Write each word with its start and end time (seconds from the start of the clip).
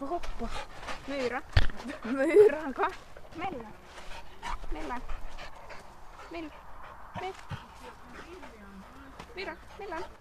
Hoppa. 0.00 0.48
Myyrä. 1.06 1.42
Myyrän 2.04 2.74
kanssa. 2.74 3.00
Mennä. 3.36 3.68
Mennä. 4.72 5.00
Mennä. 6.30 6.52
Mennä. 7.20 7.36
Mennä. 9.36 9.56
Mennä. 9.78 10.19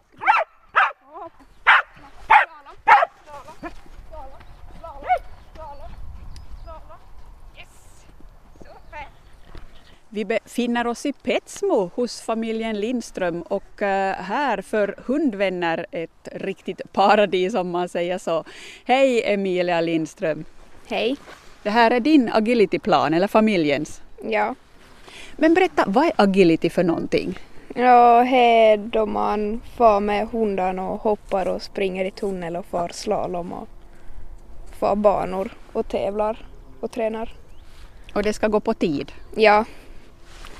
Vi 10.12 10.26
befinner 10.26 10.88
oss 10.88 11.06
i 11.06 11.14
Petsmo 11.14 11.92
hos 11.96 12.22
familjen 12.22 12.80
Lindström 12.80 13.42
och 13.42 13.82
eh, 13.82 14.16
här 14.16 14.62
för 14.62 14.96
hundvänner 15.06 15.86
ett 15.92 16.28
riktigt 16.32 16.82
paradis 16.94 17.56
om 17.56 17.70
man 17.70 17.90
säger 17.90 18.18
så. 18.18 18.44
Hej 18.86 19.34
Emilia 19.34 19.82
Lindström! 19.82 20.46
Hej. 20.88 21.16
Det 21.64 21.70
här 21.70 21.92
är 21.92 22.00
din 22.00 22.30
agilityplan 22.34 23.14
eller 23.14 23.28
familjens. 23.28 24.02
Ja. 24.24 24.56
Men 25.36 25.54
berätta, 25.54 25.84
vad 25.88 26.06
är 26.06 26.12
agility 26.16 26.70
för 26.70 26.84
någonting? 26.84 27.40
Ja, 27.76 28.22
här 28.22 28.78
då 28.78 29.06
man 29.06 29.62
far 29.78 30.00
med 30.00 30.28
hundarna 30.28 30.90
och 30.90 31.02
hoppar 31.02 31.48
och 31.48 31.62
springer 31.62 32.06
i 32.06 32.12
tunnel 32.12 32.56
och 32.56 32.66
far 32.66 32.90
slalom 32.94 33.54
och 33.54 33.68
far 34.80 34.96
banor 34.96 35.52
och 35.74 35.88
tävlar 35.88 36.48
och 36.80 36.92
tränar. 36.92 37.34
Och 38.14 38.24
det 38.24 38.34
ska 38.34 38.48
gå 38.48 38.60
på 38.60 38.74
tid. 38.74 39.12
Ja, 39.36 39.66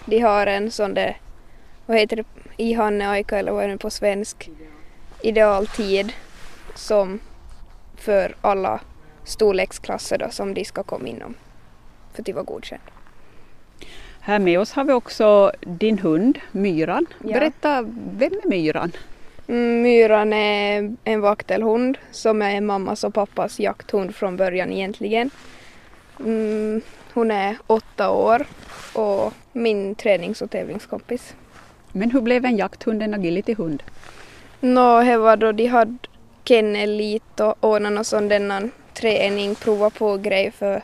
de 0.10 0.20
har 0.20 0.48
en 0.48 0.72
sån 0.72 0.94
där, 0.94 1.18
vad 1.86 1.98
heter 1.98 2.16
det, 2.16 2.24
ihanne 2.58 3.10
aika 3.10 3.40
eller 3.40 3.52
vad 3.52 3.64
är 3.64 3.68
det 3.68 3.78
på 3.78 3.90
svensk, 3.90 4.50
idealtid 5.22 6.14
som 6.76 7.20
för 7.98 8.36
alla 8.42 8.80
storleksklasser 9.24 10.18
då 10.18 10.30
som 10.30 10.54
de 10.54 10.66
ska 10.66 10.84
komma 10.84 11.08
inom 11.08 11.36
för 12.14 12.22
att 12.22 12.36
vara 12.36 12.44
godkänd. 12.44 12.82
Här 14.20 14.40
med 14.40 14.60
oss 14.60 14.72
har 14.72 14.84
vi 14.84 14.94
också 14.94 15.52
din 15.62 16.00
hund 16.00 16.40
Myran. 16.52 17.06
Ja. 17.24 17.34
Berätta, 17.34 17.82
vem 18.12 18.34
är 18.44 18.48
Myran? 18.48 18.92
Mm, 19.48 19.82
Myran 19.82 20.34
är 20.34 20.96
en 21.04 21.22
vaktelhund 21.22 21.98
som 22.12 22.42
är 22.42 22.62
mammas 22.62 23.04
och 23.04 23.14
pappas 23.14 23.60
jakthund 23.60 24.16
från 24.16 24.38
början 24.38 24.72
egentligen. 24.72 25.32
Mm, 26.20 26.82
hon 27.14 27.32
är 27.32 27.58
åtta 27.68 28.10
år 28.10 28.46
och 28.94 29.34
min 29.54 29.96
tränings 29.96 30.42
och 30.42 30.52
tävlingskompis. 30.52 31.36
Men 31.92 32.12
hur 32.12 32.22
blev 32.22 32.46
en 32.46 32.58
jakthund 32.58 33.04
en 33.04 33.14
agilityhund? 33.14 33.84
Nå, 34.60 35.02
det 35.02 35.18
var 35.18 35.38
då 35.38 35.52
de 35.52 35.66
hade 35.66 35.98
kennel 36.44 36.96
lite 36.96 37.54
och 37.60 37.82
någon 37.82 38.06
sån 38.06 38.28
denna 38.28 38.62
träning, 38.94 39.56
prova 39.56 39.90
på 39.90 40.18
grej 40.18 40.52
för 40.52 40.82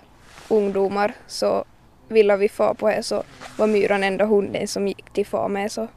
ungdomar 0.50 1.14
så 1.28 1.66
ville 2.08 2.38
vi 2.38 2.50
få 2.50 2.74
på 2.74 2.88
det 2.88 3.04
så 3.04 3.24
var 3.58 3.68
Myran 3.68 4.04
enda 4.04 4.26
hunden 4.26 4.68
som 4.68 4.88
gick 4.88 5.10
till 5.14 5.26
far 5.26 5.50
med 5.50 5.72
så 5.72 5.88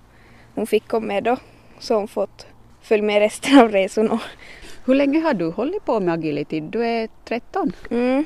hon 0.54 0.66
fick 0.66 0.88
komma 0.88 1.06
med 1.06 1.24
då 1.24 1.36
så 1.78 1.94
hon 1.94 2.08
fått 2.08 2.46
följa 2.82 3.04
med 3.04 3.18
resten 3.18 3.58
av 3.58 3.72
resorna. 3.72 4.20
Hur 4.84 4.94
länge 4.94 5.20
har 5.20 5.34
du 5.34 5.50
hållit 5.50 5.84
på 5.84 6.00
med 6.00 6.14
agility? 6.14 6.60
Du 6.60 6.86
är 6.86 7.08
13. 7.24 7.72
Mm. 7.90 8.24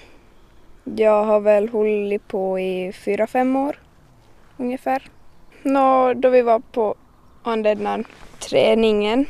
Jag 0.85 1.25
har 1.25 1.41
väl 1.41 1.69
hållit 1.69 2.29
på 2.29 2.59
i 2.59 2.93
fyra, 2.93 3.27
fem 3.27 3.57
år 3.57 3.79
ungefär. 4.57 5.03
Nå, 5.63 6.15
då 6.15 6.29
vi 6.29 6.43
var 6.43 6.59
på 6.59 6.95
den 7.45 8.05
träningen 8.39 9.27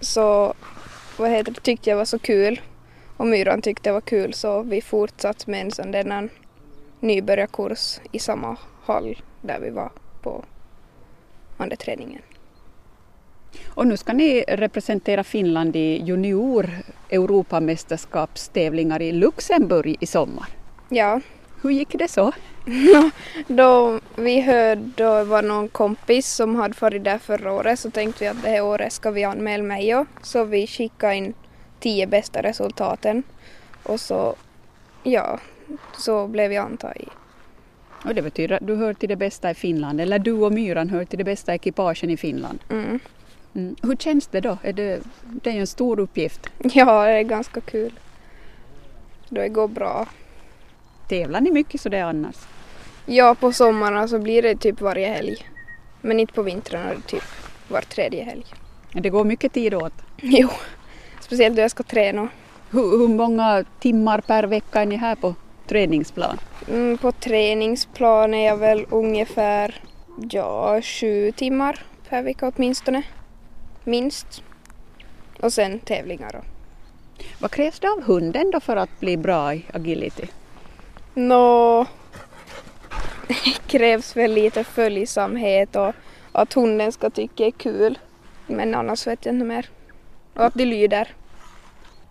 så 0.00 0.54
vad 1.18 1.30
heter 1.30 1.52
det, 1.52 1.60
tyckte 1.60 1.90
jag 1.90 1.96
var 1.96 2.04
så 2.04 2.18
kul 2.18 2.60
och 3.16 3.26
Myran 3.26 3.62
tyckte 3.62 3.88
det 3.88 3.94
var 3.94 4.00
kul 4.00 4.34
så 4.34 4.62
vi 4.62 4.82
fortsatte 4.82 5.50
med 5.50 5.60
en 5.60 5.70
sån 5.70 5.90
där 5.90 6.28
nybörjarkurs 7.00 8.00
i 8.12 8.18
samma 8.18 8.56
hall 8.84 9.22
där 9.42 9.60
vi 9.60 9.70
var 9.70 9.92
på 10.22 10.44
andra 11.56 11.76
träningen. 11.76 12.22
Och 13.66 13.86
nu 13.86 13.96
ska 13.96 14.12
ni 14.12 14.44
representera 14.48 15.24
Finland 15.24 15.76
i 15.76 16.02
junior 16.04 16.70
Europamästerskapstävlingar 17.10 19.02
i 19.02 19.12
Luxemburg 19.12 19.96
i 20.00 20.06
sommar. 20.06 20.55
Ja, 20.88 21.20
Hur 21.62 21.70
gick 21.70 21.98
det 21.98 22.08
så? 22.08 22.32
Då 23.46 24.00
vi 24.16 24.40
hörde 24.40 24.90
då 24.96 25.24
var 25.24 25.42
någon 25.42 25.68
kompis 25.68 26.34
som 26.34 26.56
hade 26.56 26.74
varit 26.80 27.04
där 27.04 27.18
förra 27.18 27.52
året 27.52 27.78
så 27.78 27.90
tänkte 27.90 28.24
vi 28.24 28.28
att 28.28 28.42
det 28.42 28.48
här 28.48 28.64
året 28.64 28.92
ska 28.92 29.10
vi 29.10 29.24
anmäla 29.24 29.62
mig 29.62 29.96
och 29.96 30.06
så 30.22 30.44
vi 30.44 30.66
skickade 30.66 31.14
in 31.14 31.34
tio 31.80 32.06
bästa 32.06 32.42
resultaten 32.42 33.22
och 33.82 34.00
så 34.00 34.34
ja, 35.02 35.38
så 35.98 36.26
blev 36.26 36.52
jag 36.52 36.64
antagen. 36.64 37.10
Och 38.04 38.14
det 38.14 38.22
betyder 38.22 38.56
att 38.56 38.66
du 38.66 38.74
hör 38.74 38.94
till 38.94 39.08
det 39.08 39.16
bästa 39.16 39.50
i 39.50 39.54
Finland, 39.54 40.00
eller 40.00 40.18
du 40.18 40.32
och 40.32 40.52
Myran 40.52 40.90
hör 40.90 41.04
till 41.04 41.18
det 41.18 41.24
bästa 41.24 41.54
ekipagen 41.54 42.10
i 42.10 42.16
Finland. 42.16 42.58
Mm. 42.70 43.00
Mm. 43.54 43.76
Hur 43.82 43.96
känns 43.96 44.26
det 44.26 44.40
då? 44.40 44.58
Är 44.62 44.72
det, 44.72 45.00
det 45.42 45.50
är 45.50 45.54
ju 45.54 45.60
en 45.60 45.66
stor 45.66 46.00
uppgift. 46.00 46.46
Ja, 46.58 47.06
det 47.06 47.12
är 47.12 47.22
ganska 47.22 47.60
kul. 47.60 47.92
Det 49.28 49.48
går 49.48 49.68
bra. 49.68 50.06
Tävlar 51.08 51.40
ni 51.40 51.50
mycket 51.50 51.80
så 51.80 51.88
det 51.88 51.98
är 51.98 52.04
annars? 52.04 52.36
Ja, 53.06 53.34
på 53.34 53.52
sommaren 53.52 54.08
så 54.08 54.18
blir 54.18 54.42
det 54.42 54.56
typ 54.56 54.80
varje 54.80 55.08
helg. 55.08 55.46
Men 56.00 56.20
inte 56.20 56.32
på 56.32 56.42
vintern 56.42 56.80
är 56.80 56.94
det 56.94 57.00
typ 57.00 57.24
var 57.68 57.80
tredje 57.80 58.24
helg. 58.24 58.44
Det 58.92 59.10
går 59.10 59.24
mycket 59.24 59.52
tid 59.52 59.74
åt. 59.74 59.92
Jo, 60.22 60.48
speciellt 61.20 61.56
då 61.56 61.62
jag 61.62 61.70
ska 61.70 61.82
träna. 61.82 62.28
Hur, 62.70 62.98
hur 62.98 63.08
många 63.08 63.64
timmar 63.80 64.20
per 64.20 64.44
vecka 64.44 64.80
är 64.80 64.86
ni 64.86 64.96
här 64.96 65.14
på 65.14 65.34
träningsplan? 65.66 66.38
Mm, 66.68 66.98
på 66.98 67.12
träningsplan 67.12 68.34
är 68.34 68.46
jag 68.46 68.56
väl 68.56 68.86
ungefär 68.90 69.82
ja, 70.30 70.80
sju 70.82 71.32
timmar 71.32 71.82
per 72.08 72.22
vecka 72.22 72.52
åtminstone. 72.56 73.02
Minst. 73.84 74.42
Och 75.40 75.52
sen 75.52 75.78
tävlingar. 75.78 76.42
Vad 77.38 77.50
krävs 77.50 77.80
det 77.80 77.88
av 77.88 78.02
hunden 78.02 78.50
då 78.50 78.60
för 78.60 78.76
att 78.76 79.00
bli 79.00 79.16
bra 79.16 79.54
i 79.54 79.64
agility? 79.72 80.26
Nå, 81.18 81.86
det 83.28 83.58
krävs 83.66 84.16
väl 84.16 84.32
lite 84.32 84.64
följsamhet 84.64 85.76
och 85.76 85.92
att 86.32 86.52
hunden 86.52 86.92
ska 86.92 87.10
tycka 87.10 87.34
det 87.36 87.46
är 87.46 87.50
kul. 87.50 87.98
Men 88.46 88.74
annars 88.74 89.06
vet 89.06 89.26
jag 89.26 89.34
inte 89.34 89.44
mer. 89.44 89.68
Och 90.34 90.44
att 90.44 90.54
de 90.54 90.64
lyder. 90.64 91.08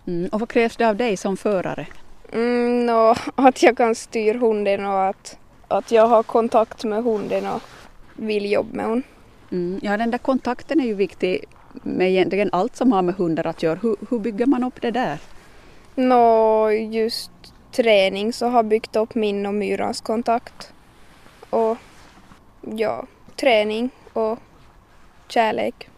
Mm. 0.06 0.28
Och 0.32 0.40
vad 0.40 0.48
krävs 0.48 0.76
det 0.76 0.88
av 0.88 0.96
dig 0.96 1.16
som 1.16 1.36
förare? 1.36 1.86
Mm, 2.32 2.96
och 2.96 3.18
att 3.34 3.62
jag 3.62 3.76
kan 3.76 3.94
styra 3.94 4.38
hunden 4.38 4.86
och 4.86 5.04
att, 5.04 5.38
att 5.68 5.92
jag 5.92 6.06
har 6.06 6.22
kontakt 6.22 6.84
med 6.84 7.04
hunden 7.04 7.46
och 7.46 7.62
vill 8.14 8.52
jobba 8.52 8.76
med 8.76 8.86
hon. 8.86 9.02
Mm. 9.52 9.80
Ja, 9.82 9.96
den 9.96 10.10
där 10.10 10.18
kontakten 10.18 10.80
är 10.80 10.84
ju 10.84 10.94
viktig 10.94 11.44
med 11.72 12.10
egentligen 12.10 12.50
allt 12.52 12.76
som 12.76 12.92
har 12.92 13.02
med 13.02 13.14
hundar 13.14 13.46
att 13.46 13.62
göra. 13.62 13.78
Hur, 13.82 13.96
hur 14.10 14.18
bygger 14.18 14.46
man 14.46 14.64
upp 14.64 14.80
det 14.80 14.90
där? 14.90 15.18
Nå, 15.94 16.70
just 16.70 17.30
träning 17.76 18.32
så 18.32 18.46
har 18.46 18.62
byggt 18.62 18.96
upp 18.96 19.14
min 19.14 19.46
och 19.46 19.54
Myrans 19.54 20.00
kontakt. 20.00 20.72
Och 21.50 21.76
ja, 22.60 23.06
träning 23.36 23.90
och 24.12 24.38
kärlek. 25.28 25.88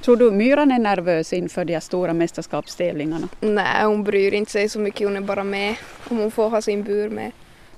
Tror 0.00 0.16
du 0.16 0.30
Myran 0.30 0.72
är 0.72 0.78
nervös 0.78 1.32
inför 1.32 1.64
de 1.64 1.80
stora 1.80 2.12
mästerskapstävlingarna? 2.12 3.28
Nej, 3.40 3.84
hon 3.84 4.04
bryr 4.04 4.34
inte 4.34 4.50
sig 4.52 4.68
så 4.68 4.78
mycket, 4.78 5.06
hon 5.06 5.16
är 5.16 5.20
bara 5.20 5.44
med 5.44 5.76
om 6.10 6.18
hon 6.18 6.30
får 6.30 6.48
ha 6.50 6.62
sin 6.62 6.82
bur 6.82 7.10
med. 7.10 7.32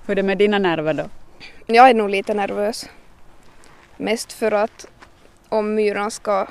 Hur 0.06 0.12
är 0.12 0.16
det 0.16 0.22
med 0.22 0.38
dina 0.38 0.58
nerver 0.58 0.94
då? 0.94 1.04
Jag 1.66 1.90
är 1.90 1.94
nog 1.94 2.10
lite 2.10 2.34
nervös. 2.34 2.88
Mest 3.96 4.32
för 4.32 4.52
att 4.52 4.86
om 5.48 5.74
myran 5.74 6.10
ska 6.10 6.46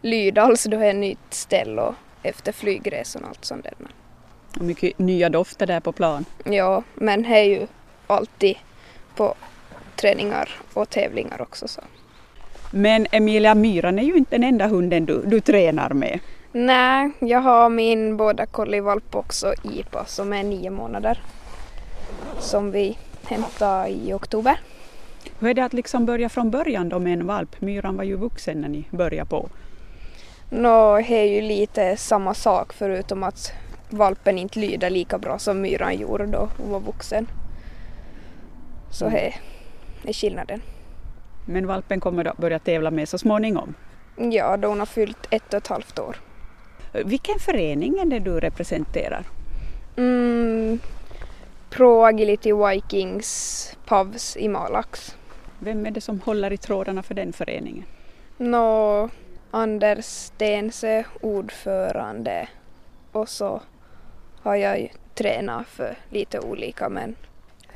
lyda, 0.00 0.42
alltså 0.42 0.68
då 0.68 0.76
är 0.76 0.86
det 0.86 0.92
nytt 0.92 1.34
ställe 1.34 1.82
och 1.82 1.94
efter 2.22 2.52
flygresan 2.52 3.22
och 3.22 3.28
allt 3.28 3.44
sånt 3.44 3.64
där. 3.64 3.74
Och 4.58 4.64
mycket 4.64 4.98
nya 4.98 5.28
dofter 5.28 5.66
där 5.66 5.80
på 5.80 5.92
plan. 5.92 6.24
Ja, 6.44 6.82
men 6.94 7.22
det 7.22 7.28
är 7.28 7.44
ju 7.44 7.66
alltid 8.06 8.56
på 9.16 9.34
träningar 9.96 10.50
och 10.74 10.90
tävlingar 10.90 11.42
också 11.42 11.68
så. 11.68 11.80
Men 12.70 13.06
Emilia 13.10 13.54
Myran 13.54 13.98
är 13.98 14.02
ju 14.02 14.16
inte 14.16 14.36
den 14.36 14.44
enda 14.44 14.66
hunden 14.66 15.06
du, 15.06 15.22
du 15.26 15.40
tränar 15.40 15.90
med. 15.90 16.18
Nej, 16.52 17.10
jag 17.18 17.40
har 17.40 17.68
min 17.68 18.16
båda 18.16 18.46
collie-valp 18.46 19.14
också, 19.14 19.54
IPA, 19.62 20.04
som 20.04 20.32
är 20.32 20.42
nio 20.42 20.70
månader. 20.70 21.22
Som 22.38 22.70
vi 22.70 22.98
hämtade 23.26 23.88
i 23.88 24.12
oktober. 24.12 24.60
Hur 25.38 25.50
är 25.50 25.54
det 25.54 25.64
att 25.64 25.72
liksom 25.72 26.06
börja 26.06 26.28
från 26.28 26.50
början 26.50 26.88
då 26.88 26.98
med 26.98 27.12
en 27.12 27.26
valp? 27.26 27.60
Myran 27.60 27.96
var 27.96 28.04
ju 28.04 28.16
vuxen 28.16 28.60
när 28.60 28.68
ni 28.68 28.84
började 28.90 29.30
på. 29.30 29.48
Nå, 30.50 30.96
det 30.96 31.14
är 31.14 31.24
ju 31.24 31.40
lite 31.40 31.96
samma 31.96 32.34
sak 32.34 32.72
förutom 32.72 33.22
att 33.22 33.52
valpen 33.92 34.38
inte 34.38 34.58
lyder 34.58 34.90
lika 34.90 35.18
bra 35.18 35.38
som 35.38 35.60
myran 35.60 35.96
gjorde 35.98 36.26
då 36.26 36.48
hon 36.58 36.70
var 36.70 36.80
vuxen. 36.80 37.26
Så 38.90 39.04
Mm. 39.06 39.32
det 40.02 40.08
är 40.08 40.12
skillnaden. 40.12 40.62
Men 41.46 41.66
valpen 41.66 42.00
kommer 42.00 42.24
då 42.24 42.32
börja 42.36 42.58
tävla 42.58 42.90
med 42.90 43.08
så 43.08 43.18
småningom. 43.18 43.74
Ja, 44.16 44.56
då 44.56 44.68
hon 44.68 44.78
har 44.78 44.86
fyllt 44.86 45.26
ett 45.30 45.54
och 45.54 45.58
ett 45.58 45.66
halvt 45.66 45.98
år. 45.98 46.16
Vilken 47.04 47.38
förening 47.38 47.98
är 47.98 48.04
det 48.04 48.18
du 48.18 48.40
representerar? 48.40 49.24
Mm, 49.96 50.78
Pro 51.70 52.04
Agility 52.04 52.52
Vikings 52.52 53.76
Pavs 53.86 54.36
i 54.36 54.48
Malax. 54.48 55.16
Vem 55.58 55.86
är 55.86 55.90
det 55.90 56.00
som 56.00 56.20
håller 56.20 56.52
i 56.52 56.56
trådarna 56.56 57.02
för 57.02 57.14
den 57.14 57.32
föreningen? 57.32 57.84
Nå, 58.38 59.08
Anders 59.50 60.04
Stensö, 60.04 61.04
ordförande. 61.20 62.48
Och 63.12 63.28
så 63.28 63.60
har 64.42 64.54
jag 64.56 64.80
ju 64.80 64.88
tränat 65.14 65.66
för 65.66 65.96
lite 66.10 66.40
olika 66.40 66.88
men 66.88 67.16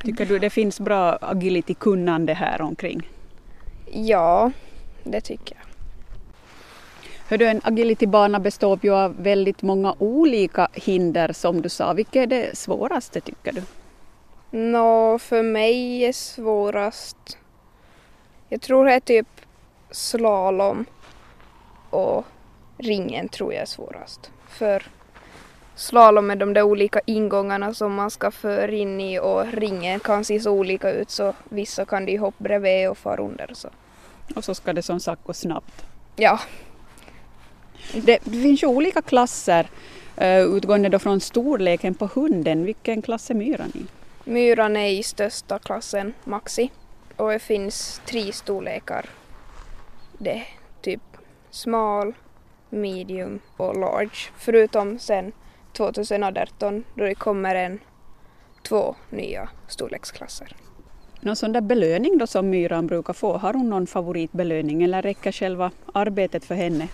Tycker 0.03 0.27
du 0.27 0.39
det 0.39 0.51
finns 0.51 0.81
bra 0.81 1.19
agility-kunnande 1.21 2.35
här 2.35 2.61
omkring? 2.63 3.09
ja, 3.93 4.53
det 5.05 5.21
tycker 5.21 5.57
jag. 5.57 5.65
Hördu, 7.29 7.45
en 7.47 7.61
agilitybana 7.65 8.41
består 8.41 8.79
ju 8.83 8.95
av 8.95 9.23
väldigt 9.23 9.63
många 9.63 9.95
olika 9.99 10.69
hinder 10.73 11.33
som 11.33 11.63
du 11.63 11.69
sa. 11.69 11.93
Vilket 11.93 12.17
är 12.23 12.27
det 12.27 12.57
svåraste 12.59 13.21
tycker 13.21 13.53
du? 13.53 13.63
Nå, 14.51 15.19
för 15.19 15.43
mig 15.43 16.05
är 16.05 16.13
svårast, 16.13 17.39
jag 18.49 18.61
tror 18.61 18.85
det 18.85 18.93
är 18.93 19.01
typ 19.01 19.29
slalom 19.91 20.85
och 21.91 22.25
ringen 22.79 23.29
tror 23.29 23.53
jag 23.53 23.63
är 23.63 23.67
svårast. 23.67 24.31
För 24.49 24.83
slalom 25.77 26.31
är 26.31 26.37
de 26.37 26.55
där 26.55 26.63
olika 26.63 27.01
ingångarna 27.07 27.75
som 27.75 27.95
man 27.95 28.11
ska 28.11 28.31
föra 28.31 28.73
in 28.73 29.01
i 29.01 29.19
och 29.19 29.53
ringen 29.53 30.01
kan 30.01 30.25
se 30.25 30.41
så 30.41 30.51
olika 30.51 30.91
ut 30.91 31.11
så 31.11 31.35
vissa 31.49 31.85
kan 31.85 32.07
de 32.07 32.17
hoppa 32.17 32.45
bredvid 32.45 32.89
och 32.89 32.99
fara 32.99 33.23
under. 33.23 33.51
Så. 33.55 33.69
Och 34.37 34.45
så 34.45 34.55
ska 34.55 34.73
det 34.73 34.83
som 34.83 35.01
sagt 35.01 35.25
gå 35.25 35.33
snabbt. 35.33 35.85
Ja, 36.17 36.41
Det, 37.93 38.19
det 38.25 38.43
finns 38.43 38.63
ju 38.63 38.67
olika 38.67 39.03
klasser 39.03 39.67
uh, 40.23 40.57
utgående 40.57 40.89
då 40.89 40.99
från 40.99 41.21
storleken 41.21 41.95
på 41.95 42.09
hunden. 42.15 42.65
Vilken 42.65 43.03
klass 43.03 43.31
är 43.31 43.35
myran 43.35 43.73
i? 43.75 43.87
myran 44.25 44.77
är 44.77 44.89
i 44.89 45.03
största 45.03 45.59
klassen, 45.59 46.15
maxi. 46.25 46.71
Och 47.17 47.31
det 47.31 47.39
finns 47.39 48.01
tre 48.07 48.33
storlekar. 48.33 49.07
Det 50.19 50.31
är 50.31 50.47
typ 50.83 51.03
smal, 51.51 52.13
medium 52.71 53.41
och 53.57 53.77
large. 53.77 54.31
Förutom 54.39 54.99
sen 54.99 55.33
2018 55.75 56.85
då 56.95 57.05
det 57.05 57.15
kommer 57.15 57.55
en 57.55 57.79
två 58.63 58.95
nya 59.11 59.49
storleksklasser. 59.69 60.57
Någon 61.21 61.37
sån 61.37 61.53
där 61.53 61.61
belöning 61.61 62.19
då 62.19 62.27
som 62.27 62.51
myran 62.51 62.87
brukar 62.87 63.13
få, 63.13 63.37
har 63.37 63.55
hon 63.55 63.71
någon 63.71 63.87
favoritbelöning 63.87 64.83
eller 64.83 65.03
räcker 65.03 65.33
själva 65.33 65.71
arbetet 65.93 66.45
för 66.45 66.55
henne? 66.55 66.89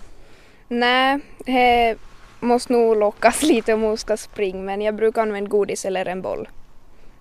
Nej, 0.67 1.19
det 1.45 1.97
måste 2.39 2.73
nog 2.73 2.97
lockas 2.97 3.43
lite 3.51 3.73
om 3.73 3.81
hon 3.81 3.97
ska 3.97 4.17
springa 4.17 4.63
men 4.63 4.81
jag 4.81 4.95
brukar 4.95 5.21
använda 5.21 5.49
godis 5.49 5.85
eller 5.85 6.05
en 6.05 6.21
boll. 6.21 6.49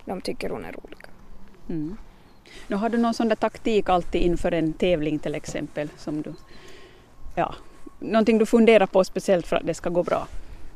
De 0.04 0.20
tycker 0.20 0.50
hon 0.50 0.64
är 0.64 0.72
rolig. 0.72 0.98
Mm. 1.68 1.96
Nu 2.68 2.76
har 2.76 2.88
du 2.88 2.98
någon 2.98 3.14
sån 3.14 3.28
där 3.28 3.36
taktik 3.36 3.88
alltid 3.88 4.22
inför 4.22 4.52
en 4.52 4.72
tävling 4.72 5.18
till 5.18 5.34
exempel 5.34 5.88
som 5.96 6.22
du, 6.22 6.34
ja, 7.34 7.54
någonting 7.98 8.38
du 8.38 8.46
funderar 8.46 8.86
på 8.86 9.04
speciellt 9.04 9.46
för 9.46 9.56
att 9.56 9.66
det 9.66 9.74
ska 9.74 9.90
gå 9.90 10.02
bra? 10.02 10.26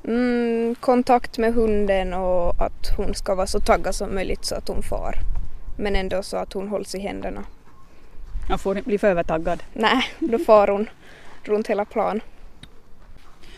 Mm, 0.04 0.74
kontakt 0.80 1.38
med 1.38 1.54
hunden 1.54 2.14
och 2.14 2.62
att 2.62 2.96
hon 2.96 3.14
ska 3.14 3.34
vara 3.34 3.46
så 3.46 3.60
taggad 3.60 3.94
som 3.94 4.14
möjligt 4.14 4.44
så 4.44 4.54
att 4.54 4.68
hon 4.68 4.82
far. 4.82 5.14
Men 5.78 5.96
ändå 5.96 6.22
så 6.22 6.36
att 6.36 6.52
hon 6.52 6.68
hålls 6.68 6.94
i 6.94 6.98
händerna. 6.98 7.44
Jag 8.48 8.60
får 8.60 8.76
inte 8.76 8.88
bli 8.88 8.98
för 8.98 9.08
övertaggad. 9.08 9.62
Nej, 9.72 10.04
då 10.18 10.38
far 10.38 10.68
hon 10.68 10.90
runt 11.42 11.66
hela 11.66 11.84
plan. 11.84 12.20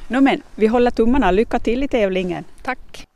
Nå 0.08 0.20
men, 0.20 0.42
vi 0.54 0.66
håller 0.66 0.90
tummarna. 0.90 1.30
Lycka 1.30 1.58
till 1.58 1.82
i 1.82 1.88
tävlingen. 1.88 2.44
Tack! 2.62 3.06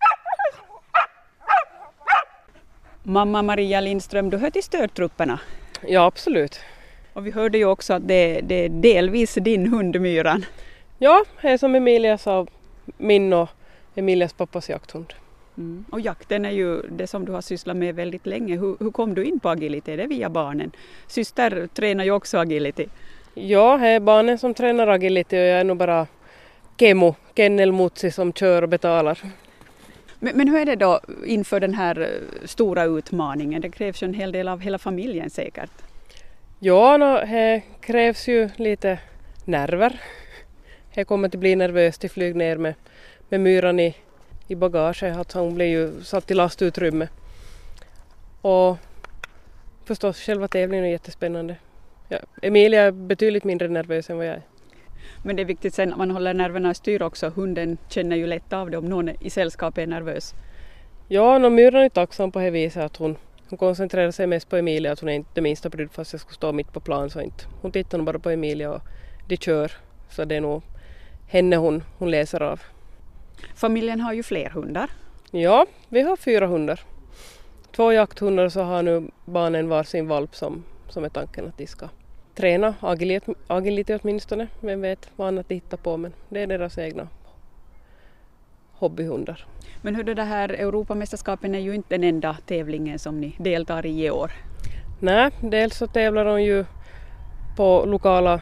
Mamma 3.02 3.42
Maria 3.42 3.80
Lindström, 3.80 4.30
du 4.30 4.36
hör 4.36 4.50
till 4.50 4.62
stödtrupperna. 4.62 5.40
Ja, 5.86 6.04
absolut. 6.04 6.60
Och 7.12 7.26
vi 7.26 7.30
hörde 7.30 7.58
ju 7.58 7.64
också 7.64 7.92
att 7.92 8.08
det, 8.08 8.40
det 8.40 8.54
är 8.54 8.68
delvis 8.68 9.34
din 9.34 9.66
hund 9.66 10.00
Myran. 10.00 10.44
Ja, 10.98 11.24
det 11.42 11.48
är 11.48 11.58
som 11.58 11.74
Emilia 11.74 12.18
sa, 12.18 12.46
min 12.96 13.32
och 13.32 13.48
Emilias 13.94 14.32
pappas 14.32 14.68
jakthund. 14.68 15.12
Mm. 15.58 15.84
Och 15.90 16.00
jakten 16.00 16.44
är 16.44 16.50
ju 16.50 16.82
det 16.82 17.06
som 17.06 17.24
du 17.24 17.32
har 17.32 17.40
sysslat 17.40 17.76
med 17.76 17.94
väldigt 17.94 18.26
länge. 18.26 18.56
Hur, 18.56 18.76
hur 18.80 18.90
kom 18.90 19.14
du 19.14 19.24
in 19.24 19.40
på 19.40 19.48
agility? 19.48 19.96
Det 19.96 20.02
är 20.02 20.08
via 20.08 20.30
barnen. 20.30 20.72
Syster 21.06 21.68
tränar 21.74 22.04
ju 22.04 22.10
också 22.10 22.38
agility. 22.38 22.86
Ja, 23.34 23.78
det 23.78 23.88
är 23.88 24.00
barnen 24.00 24.38
som 24.38 24.54
tränar 24.54 24.86
agility 24.86 25.36
och 25.36 25.40
jag 25.40 25.60
är 25.60 25.64
nog 25.64 25.76
bara 25.76 26.06
Kemo, 26.78 27.14
Kennel 27.36 27.72
Mutsi 27.72 28.10
som 28.10 28.32
kör 28.32 28.62
och 28.62 28.68
betalar. 28.68 29.18
Men, 30.18 30.36
men 30.36 30.48
hur 30.48 30.58
är 30.58 30.64
det 30.64 30.76
då 30.76 31.00
inför 31.26 31.60
den 31.60 31.74
här 31.74 32.00
eh, 32.00 32.46
stora 32.46 32.84
utmaningen? 32.84 33.62
Det 33.62 33.70
krävs 33.70 34.02
ju 34.02 34.04
en 34.04 34.14
hel 34.14 34.32
del 34.32 34.48
av 34.48 34.60
hela 34.60 34.78
familjen 34.78 35.30
säkert. 35.30 35.70
Ja, 36.58 36.96
no, 36.96 37.14
det 37.26 37.62
krävs 37.80 38.28
ju 38.28 38.48
lite 38.56 38.98
nerver. 39.44 40.00
Det 40.94 41.04
kommer 41.04 41.28
att 41.28 41.34
bli 41.34 41.56
nervöst 41.56 42.04
att 42.04 42.12
flyga 42.12 42.38
ner 42.38 42.56
med, 42.56 42.74
med 43.28 43.40
myran 43.40 43.80
i, 43.80 43.96
i 44.46 44.54
bagaget. 44.54 45.16
Att 45.16 45.32
hon 45.32 45.54
blir 45.54 45.66
ju 45.66 46.02
satt 46.02 46.30
i 46.30 46.34
lastutrymme. 46.34 47.08
Och 48.40 48.76
förstås 49.84 50.20
själva 50.20 50.48
tävlingen 50.48 50.84
är 50.84 50.90
jättespännande. 50.90 51.56
Ja, 52.08 52.18
Emilia 52.42 52.82
är 52.82 52.90
betydligt 52.90 53.44
mindre 53.44 53.68
nervös 53.68 54.10
än 54.10 54.16
vad 54.16 54.26
jag 54.26 54.34
är. 54.34 54.42
Men 55.24 55.36
det 55.36 55.42
är 55.42 55.46
viktigt 55.46 55.74
sen 55.74 55.92
att 55.92 55.98
man 55.98 56.10
håller 56.10 56.34
nerverna 56.34 56.70
i 56.70 56.74
styr 56.74 57.02
också. 57.02 57.28
Hunden 57.28 57.78
känner 57.88 58.16
ju 58.16 58.26
lätt 58.26 58.52
av 58.52 58.70
det 58.70 58.78
om 58.78 58.84
någon 58.84 59.08
i 59.08 59.30
sällskap 59.30 59.78
är 59.78 59.86
nervös. 59.86 60.34
Ja, 61.08 61.38
no, 61.38 61.50
myran 61.50 61.82
är 61.82 61.88
tacksam 61.88 62.32
på 62.32 62.38
det 62.38 62.50
viset 62.50 62.82
att 62.82 62.96
hon, 62.96 63.16
hon 63.48 63.58
koncentrerar 63.58 64.10
sig 64.10 64.26
mest 64.26 64.48
på 64.48 64.56
Emilia, 64.56 64.92
att 64.92 65.00
hon 65.00 65.08
är 65.08 65.12
inte 65.12 65.30
det 65.34 65.40
minsta 65.40 65.68
brydd 65.68 65.90
fast 65.92 66.12
jag 66.12 66.20
skulle 66.20 66.34
stå 66.34 66.52
mitt 66.52 66.72
på 66.72 66.80
plan 66.80 67.10
så 67.10 67.20
inte. 67.20 67.44
Hon 67.62 67.72
tittar 67.72 67.98
nog 67.98 68.06
bara 68.06 68.18
på 68.18 68.30
Emilia 68.30 68.70
och 68.70 68.80
de 69.28 69.36
kör. 69.36 69.72
Så 70.08 70.24
det 70.24 70.36
är 70.36 70.40
nog 70.40 70.62
henne 71.30 71.56
hon, 71.56 71.82
hon 71.98 72.10
läser 72.10 72.42
av. 72.42 72.60
Familjen 73.54 74.00
har 74.00 74.12
ju 74.12 74.22
fler 74.22 74.50
hundar. 74.50 74.90
Ja, 75.30 75.66
vi 75.88 76.02
har 76.02 76.16
fyra 76.16 76.46
hundar. 76.46 76.80
Två 77.76 77.92
jakthundar 77.92 78.48
så 78.48 78.62
har 78.62 78.82
nu 78.82 79.10
barnen 79.24 79.68
varsin 79.68 80.08
valp 80.08 80.34
som, 80.34 80.64
som 80.88 81.04
är 81.04 81.08
tanken 81.08 81.48
att 81.48 81.58
de 81.58 81.66
ska 81.66 81.88
träna 82.34 82.74
agility, 82.80 83.32
agility 83.46 83.98
åtminstone. 84.02 84.48
Vem 84.60 84.80
vet 84.80 85.10
vad 85.16 85.28
annat 85.28 85.48
de 85.48 85.54
hittar 85.54 85.76
på 85.76 85.96
men 85.96 86.12
det 86.28 86.40
är 86.40 86.46
deras 86.46 86.78
egna 86.78 87.08
hobbyhundar. 88.72 89.46
Men 89.82 89.94
hur 89.94 90.04
det 90.04 90.22
här 90.22 90.48
Europamästerskapen 90.48 91.54
är 91.54 91.58
ju 91.58 91.74
inte 91.74 91.94
den 91.94 92.04
enda 92.04 92.36
tävlingen 92.46 92.98
som 92.98 93.20
ni 93.20 93.36
deltar 93.38 93.86
i 93.86 94.06
i 94.06 94.10
år. 94.10 94.32
Nej, 95.00 95.30
dels 95.40 95.76
så 95.76 95.86
tävlar 95.86 96.26
hon 96.26 96.44
ju 96.44 96.64
på 97.56 97.84
lokala, 97.86 98.40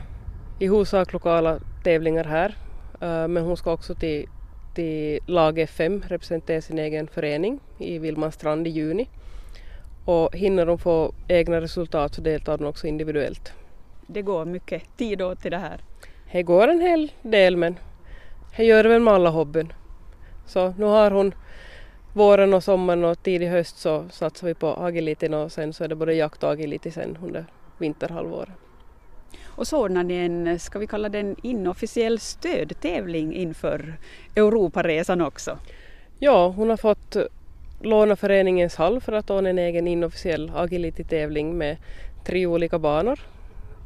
i 0.59 0.67
huvudsak 0.67 1.13
lokala 1.13 1.59
tävlingar 1.85 2.25
här. 2.25 2.55
Eh, 3.01 3.29
Men 3.29 3.45
hon 3.45 3.57
ska 3.57 3.73
också 3.73 3.95
till, 3.95 4.29
till 4.75 5.21
lag 5.27 5.59
FM 5.59 6.03
representera 6.09 6.61
sin 6.61 6.79
egen 6.79 7.07
förening 7.09 7.61
i 7.79 7.99
Vilmanstrand 7.99 8.67
i 8.67 8.71
juni. 8.71 9.09
Och 10.05 10.37
hinner 10.37 10.67
hon 10.67 10.79
få 10.79 11.13
egna 11.29 11.61
resultat 11.61 12.15
så 12.15 12.21
deltar 12.21 12.59
hon 12.59 12.67
också 12.67 12.87
individuellt. 12.87 13.53
Det 14.07 14.23
går 14.23 14.45
mycket 14.45 14.83
tid 14.97 15.23
åt 15.23 15.41
till 15.41 15.51
det 15.51 15.59
här. 15.59 15.81
Det 16.33 16.43
går 16.43 16.69
en 16.69 16.81
hel 16.81 17.13
del 17.23 17.57
men 17.57 17.79
det 18.57 18.65
gör 18.65 18.83
det 18.83 18.89
väl 18.89 19.03
med 19.03 19.15
alla 19.15 19.31
hobbyn. 19.31 19.73
Så 20.47 20.75
nu 20.79 20.85
har 20.85 21.11
hon 21.11 21.35
våren 22.13 22.55
och 22.55 22.65
sommaren 22.65 23.05
och 23.05 23.23
tidig 23.23 23.49
höst 23.49 23.79
så 23.79 24.05
satsar 24.11 24.47
vi 24.47 24.55
på 24.55 24.67
agilityn 24.67 25.35
och 25.35 25.53
sen 25.53 25.73
så 25.73 25.85
är 25.85 25.89
det 25.89 25.95
både 25.95 26.15
jakt 26.15 26.45
och 26.45 26.51
agility 26.51 26.91
sen 26.91 27.19
under 27.23 27.45
vinterhalvåret. 27.79 28.49
Och 29.59 29.67
så 29.67 29.83
ordnar 29.85 30.05
ni 30.05 30.15
en, 30.15 30.59
ska 30.59 30.79
vi 30.79 30.87
kalla 30.87 31.09
den 31.09 31.37
inofficiell 31.43 32.19
stödtävling 32.19 33.35
inför 33.35 33.95
Europaresan 34.37 35.21
också. 35.21 35.59
Ja, 36.19 36.49
hon 36.49 36.71
har 36.71 36.77
fått 36.77 37.17
låna 37.81 38.17
föreningens 38.17 38.77
hall 38.77 39.01
för 39.01 39.13
att 39.13 39.31
ordna 39.31 39.51
en 39.51 39.59
egen 39.59 39.89
inofficiell 39.89 40.53
agility-tävling 40.55 41.59
med 41.59 41.77
tre 42.25 42.47
olika 42.47 42.79
banor 42.79 43.21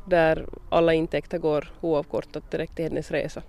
där 0.07 0.47
alla 0.71 0.95
intäkter 0.95 1.39
går 1.39 1.73
oavkortat 1.81 2.51
direkt 2.51 2.77
till 2.77 2.85
hennes 2.85 3.11
resa. 3.11 3.43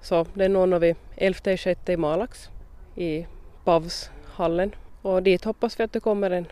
Så 0.00 0.26
den 0.34 0.56
ordnar 0.56 0.78
vi 0.78 0.94
11 1.16 1.38
6 1.56 1.88
i 1.88 1.96
Malax 1.96 2.48
i 2.96 3.26
Pavshallen 3.64 4.74
och 5.02 5.22
dit 5.22 5.44
hoppas 5.44 5.80
vi 5.80 5.84
att 5.84 5.92
det 5.92 6.00
kommer 6.00 6.30
en, 6.30 6.46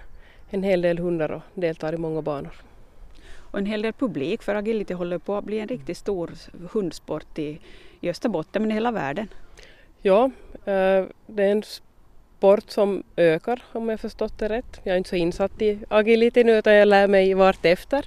en 0.51 0.63
hel 0.63 0.83
del 0.83 0.99
hundar 0.99 1.31
och 1.31 1.43
deltar 1.55 1.93
i 1.93 1.97
många 1.97 2.23
banor. 2.23 2.68
Och 3.51 3.59
en 3.59 3.67
hel 3.67 3.83
del 3.83 3.93
publik 3.93 4.43
för 4.43 4.55
agility 4.55 4.95
håller 4.95 5.19
på 5.19 5.37
att 5.37 5.45
bli 5.45 5.59
en 5.59 5.69
riktigt 5.69 5.97
stor 5.97 6.31
hundsport 6.73 7.39
i, 7.39 7.61
i 8.01 8.11
Österbotten 8.11 8.63
men 8.63 8.71
i 8.71 8.75
hela 8.75 8.91
världen. 8.91 9.29
Ja, 10.03 10.25
eh, 10.65 11.05
det 11.27 11.43
är 11.43 11.53
en 11.53 11.63
sport 11.63 12.71
som 12.71 13.03
ökar 13.17 13.63
om 13.73 13.89
jag 13.89 14.01
förstått 14.01 14.39
det 14.39 14.49
rätt. 14.49 14.81
Jag 14.83 14.93
är 14.93 14.99
inte 14.99 15.11
så 15.11 15.17
insatt 15.17 15.63
i 15.63 15.79
agility 15.89 16.45
nu 16.45 16.59
utan 16.59 16.75
jag 16.75 16.89
lär 16.89 17.09
mig 17.09 17.35
vart 17.35 17.65
efter. 17.65 18.07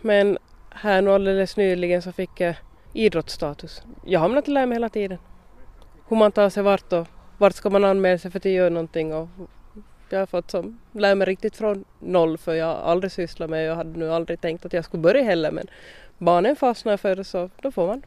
Men 0.00 0.38
här 0.70 1.02
nu 1.02 1.10
alldeles 1.10 1.56
nyligen 1.56 2.02
så 2.02 2.12
fick 2.12 2.40
jag 2.40 2.54
idrottsstatus. 2.92 3.82
Jag 4.04 4.20
har 4.20 4.24
hamnat 4.24 4.44
att 4.44 4.48
lära 4.48 4.66
mig 4.66 4.76
hela 4.76 4.88
tiden. 4.88 5.18
Hur 6.08 6.16
man 6.16 6.32
tar 6.32 6.50
sig 6.50 6.62
vart 6.62 6.92
och 6.92 7.06
vart 7.38 7.54
ska 7.54 7.70
man 7.70 7.84
anmäla 7.84 8.18
sig 8.18 8.30
för 8.30 8.38
att 8.38 8.44
göra 8.44 8.68
någonting 8.68 9.14
och 9.14 9.28
jag 10.12 10.20
har 10.20 10.26
fått 10.26 10.50
som, 10.50 10.78
lära 10.92 11.14
mig 11.14 11.26
riktigt 11.26 11.56
från 11.56 11.84
noll 11.98 12.38
för 12.38 12.54
jag 12.54 12.66
har 12.66 12.74
aldrig 12.74 13.12
sysslat 13.12 13.50
med 13.50 13.64
jag 13.64 13.76
hade 13.76 13.98
nu 13.98 14.12
aldrig 14.12 14.40
tänkt 14.40 14.66
att 14.66 14.72
jag 14.72 14.84
skulle 14.84 15.02
börja 15.02 15.22
heller 15.22 15.50
men 15.50 15.66
barnen 16.18 16.56
fastnar 16.56 16.96
för 16.96 17.16
det 17.16 17.24
så 17.24 17.50
då 17.62 17.70
får 17.70 17.86
man 17.86 18.02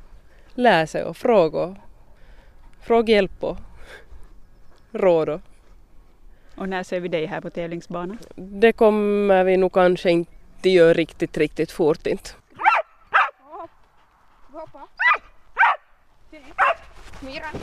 lära 0.53 0.87
sig 0.87 1.03
och 1.03 1.17
fråga 1.17 1.59
och 1.59 1.75
fråga 2.81 3.13
hjälp 3.13 3.43
och 3.43 3.57
råd. 4.91 5.29
Och. 5.29 5.41
och 6.55 6.69
när 6.69 6.83
ser 6.83 6.99
vi 6.99 7.07
dig 7.07 7.25
här 7.25 7.41
på 7.41 7.49
tävlingsbanan? 7.49 8.17
Det 8.35 8.73
kommer 8.73 9.43
vi 9.43 9.57
nog 9.57 9.73
kanske 9.73 10.11
inte 10.11 10.69
göra 10.69 10.93
riktigt, 10.93 11.37
riktigt 11.37 11.71
fort 11.71 12.07
inte. 12.07 12.29
Myran. 17.21 17.55